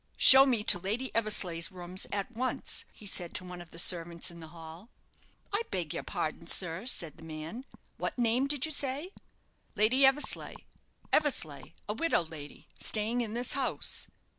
"Show 0.17 0.47
me 0.47 0.63
to 0.63 0.79
Lady 0.79 1.13
Eversleigh's 1.13 1.71
rooms 1.71 2.07
at 2.11 2.31
once," 2.31 2.85
he 2.91 3.05
said 3.05 3.35
to 3.35 3.43
one 3.43 3.61
of 3.61 3.69
the 3.69 3.77
servants 3.77 4.31
in 4.31 4.39
the 4.39 4.47
hall. 4.47 4.89
"I 5.53 5.61
beg 5.69 5.93
your 5.93 6.01
pardon, 6.01 6.47
sir," 6.47 6.87
said 6.87 7.17
the 7.17 7.23
man; 7.23 7.65
"what 7.97 8.17
name 8.17 8.47
did 8.47 8.65
you 8.65 8.71
say?" 8.71 9.11
"Lady 9.75 10.03
Eversleigh 10.03 10.55
Eversleigh 11.13 11.73
a 11.87 11.93
widow 11.93 12.23
lady, 12.23 12.67
staying 12.79 13.21
in 13.21 13.35
this 13.35 13.53
house." 13.53 14.07